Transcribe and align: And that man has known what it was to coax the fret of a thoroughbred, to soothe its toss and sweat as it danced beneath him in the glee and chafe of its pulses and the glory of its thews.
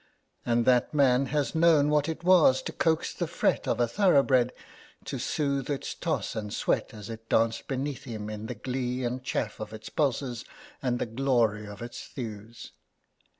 And 0.47 0.65
that 0.65 0.95
man 0.95 1.27
has 1.27 1.53
known 1.53 1.89
what 1.89 2.09
it 2.09 2.23
was 2.23 2.63
to 2.63 2.71
coax 2.71 3.13
the 3.13 3.27
fret 3.27 3.67
of 3.67 3.79
a 3.79 3.87
thoroughbred, 3.87 4.51
to 5.05 5.19
soothe 5.19 5.69
its 5.69 5.93
toss 5.93 6.35
and 6.35 6.51
sweat 6.51 6.91
as 6.91 7.07
it 7.07 7.29
danced 7.29 7.67
beneath 7.67 8.05
him 8.05 8.27
in 8.27 8.47
the 8.47 8.55
glee 8.55 9.03
and 9.03 9.23
chafe 9.23 9.59
of 9.59 9.73
its 9.73 9.89
pulses 9.89 10.43
and 10.81 10.97
the 10.97 11.05
glory 11.05 11.67
of 11.67 11.83
its 11.83 12.03
thews. 12.07 12.71